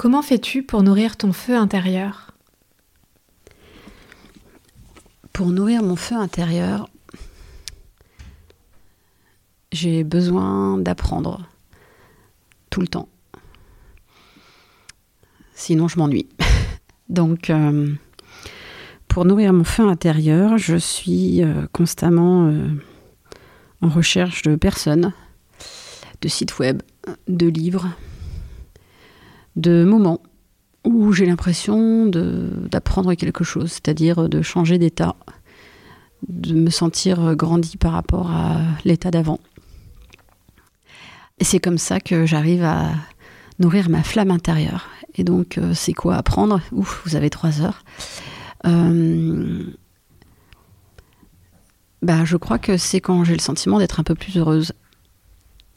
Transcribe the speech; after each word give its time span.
Comment 0.00 0.22
fais-tu 0.22 0.62
pour 0.62 0.82
nourrir 0.82 1.18
ton 1.18 1.30
feu 1.30 1.54
intérieur? 1.54 2.32
Pour 5.34 5.48
nourrir 5.48 5.82
mon 5.82 5.94
feu 5.94 6.16
intérieur, 6.16 6.88
j'ai 9.72 10.02
besoin 10.02 10.78
d'apprendre 10.78 11.46
tout 12.70 12.80
le 12.80 12.88
temps. 12.88 13.10
Sinon, 15.52 15.86
je 15.86 15.98
m'ennuie. 15.98 16.30
Donc, 17.10 17.50
euh, 17.50 17.92
pour 19.06 19.26
nourrir 19.26 19.52
mon 19.52 19.64
feu 19.64 19.86
intérieur, 19.86 20.56
je 20.56 20.76
suis 20.76 21.42
euh, 21.42 21.66
constamment 21.72 22.46
euh, 22.46 22.70
en 23.82 23.90
recherche 23.90 24.40
de 24.40 24.56
personnes, 24.56 25.12
de 26.22 26.28
sites 26.28 26.58
web, 26.58 26.80
de 27.28 27.48
livres, 27.48 27.90
de 29.60 29.84
moments 29.84 30.20
où 30.84 31.12
j'ai 31.12 31.26
l'impression 31.26 32.06
d'apprendre 32.06 33.14
quelque 33.14 33.44
chose, 33.44 33.72
c'est-à-dire 33.72 34.28
de 34.28 34.42
changer 34.42 34.78
d'état, 34.78 35.14
de 36.28 36.54
me 36.54 36.70
sentir 36.70 37.36
grandi 37.36 37.76
par 37.76 37.92
rapport 37.92 38.30
à 38.30 38.60
l'état 38.84 39.10
d'avant. 39.10 39.40
Et 41.38 41.44
c'est 41.44 41.60
comme 41.60 41.78
ça 41.78 42.00
que 42.00 42.26
j'arrive 42.26 42.64
à 42.64 42.92
nourrir 43.58 43.88
ma 43.88 44.02
flamme 44.02 44.30
intérieure. 44.30 44.88
Et 45.14 45.24
donc, 45.24 45.58
euh, 45.58 45.72
c'est 45.74 45.92
quoi 45.92 46.16
apprendre? 46.16 46.60
Ouf, 46.72 47.02
vous 47.04 47.16
avez 47.16 47.30
trois 47.30 47.60
heures. 47.62 47.82
Euh, 48.66 49.64
bah, 52.02 52.24
je 52.24 52.36
crois 52.36 52.58
que 52.58 52.76
c'est 52.76 53.00
quand 53.00 53.24
j'ai 53.24 53.34
le 53.34 53.40
sentiment 53.40 53.78
d'être 53.78 54.00
un 54.00 54.02
peu 54.04 54.14
plus 54.14 54.36
heureuse. 54.36 54.72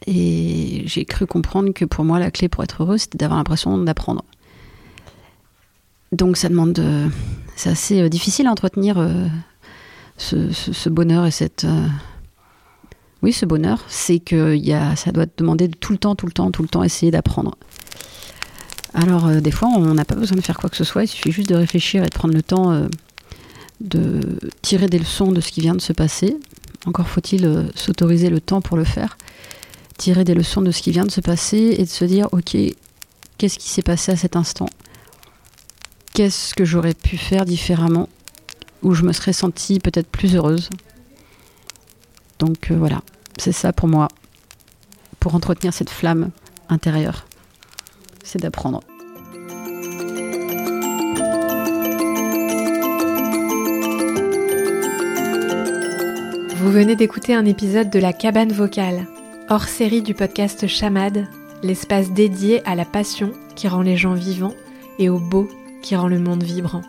Et 0.07 0.83
j'ai 0.85 1.05
cru 1.05 1.25
comprendre 1.25 1.71
que 1.71 1.85
pour 1.85 2.03
moi, 2.03 2.19
la 2.19 2.31
clé 2.31 2.49
pour 2.49 2.63
être 2.63 2.83
heureuse, 2.83 3.01
c'était 3.01 3.17
d'avoir 3.17 3.37
l'impression 3.37 3.77
d'apprendre. 3.77 4.23
Donc 6.11 6.37
ça 6.37 6.49
demande... 6.49 6.73
De... 6.73 7.07
C'est 7.55 7.69
assez 7.69 8.01
euh, 8.01 8.09
difficile 8.09 8.47
à 8.47 8.51
entretenir 8.51 8.97
ce, 10.17 10.89
bonheur 10.89 11.25
et 11.25 11.31
cette... 11.31 11.65
Oui, 13.21 13.31
ce 13.31 13.45
bonheur, 13.45 13.85
c'est 13.87 14.19
que 14.19 14.55
y 14.55 14.73
a, 14.73 14.95
ça 14.97 15.11
doit 15.11 15.25
demander 15.37 15.69
de 15.69 15.77
tout 15.77 15.93
le 15.93 15.97
temps, 15.97 16.15
tout 16.15 16.25
le 16.25 16.33
temps, 16.33 16.51
tout 16.51 16.61
le 16.61 16.67
temps 16.67 16.83
essayer 16.83 17.11
d'apprendre. 17.11 17.55
Alors, 18.93 19.29
des 19.29 19.51
fois, 19.51 19.69
on 19.69 19.93
n'a 19.93 20.03
pas 20.03 20.15
besoin 20.15 20.35
de 20.35 20.41
faire 20.41 20.57
quoi 20.57 20.69
que 20.69 20.75
ce 20.75 20.83
soit, 20.83 21.03
il 21.03 21.07
suffit 21.07 21.31
juste 21.31 21.49
de 21.49 21.55
réfléchir 21.55 22.03
et 22.03 22.07
de 22.07 22.13
prendre 22.13 22.33
le 22.33 22.43
temps 22.43 22.87
de 23.79 24.39
tirer 24.61 24.87
des 24.87 24.99
leçons 24.99 25.31
de 25.31 25.39
ce 25.39 25.51
qui 25.51 25.61
vient 25.61 25.75
de 25.75 25.81
se 25.81 25.93
passer. 25.93 26.37
Encore 26.85 27.07
faut-il 27.07 27.71
s'autoriser 27.75 28.29
le 28.29 28.41
temps 28.41 28.61
pour 28.61 28.75
le 28.75 28.83
faire 28.83 29.17
tirer 29.97 30.23
des 30.23 30.33
leçons 30.33 30.61
de 30.61 30.71
ce 30.71 30.81
qui 30.81 30.91
vient 30.91 31.05
de 31.05 31.11
se 31.11 31.21
passer 31.21 31.75
et 31.77 31.83
de 31.83 31.89
se 31.89 32.05
dire, 32.05 32.27
ok, 32.31 32.55
qu'est-ce 33.37 33.59
qui 33.59 33.69
s'est 33.69 33.81
passé 33.81 34.11
à 34.11 34.15
cet 34.15 34.35
instant? 34.35 34.69
Qu'est-ce 36.13 36.53
que 36.53 36.65
j'aurais 36.65 36.93
pu 36.93 37.17
faire 37.17 37.45
différemment 37.45 38.07
Où 38.81 38.93
je 38.93 39.03
me 39.03 39.13
serais 39.13 39.33
sentie 39.33 39.79
peut-être 39.79 40.07
plus 40.07 40.35
heureuse? 40.35 40.69
Donc 42.39 42.71
euh, 42.71 42.75
voilà, 42.77 43.01
c'est 43.37 43.51
ça 43.51 43.73
pour 43.73 43.87
moi, 43.87 44.07
pour 45.19 45.35
entretenir 45.35 45.73
cette 45.73 45.89
flamme 45.89 46.31
intérieure, 46.69 47.25
c'est 48.23 48.39
d'apprendre. 48.39 48.81
Vous 56.55 56.71
venez 56.71 56.95
d'écouter 56.95 57.33
un 57.33 57.45
épisode 57.45 57.89
de 57.89 57.99
La 57.99 58.13
cabane 58.13 58.53
vocale 58.53 59.07
hors 59.53 59.67
série 59.67 60.01
du 60.01 60.15
podcast 60.15 60.65
Chamade, 60.65 61.27
l'espace 61.61 62.11
dédié 62.11 62.67
à 62.67 62.73
la 62.73 62.85
passion 62.85 63.33
qui 63.55 63.67
rend 63.67 63.83
les 63.83 63.97
gens 63.97 64.15
vivants 64.15 64.55
et 64.97 65.09
au 65.09 65.19
beau 65.19 65.47
qui 65.83 65.95
rend 65.95 66.07
le 66.07 66.17
monde 66.17 66.41
vibrant. 66.41 66.81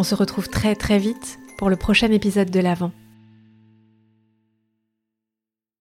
On 0.00 0.02
se 0.02 0.16
retrouve 0.16 0.48
très 0.48 0.74
très 0.74 0.98
vite 0.98 1.38
pour 1.58 1.70
le 1.70 1.76
prochain 1.76 2.10
épisode 2.10 2.50
de 2.50 2.58
l'Avent. 2.58 2.90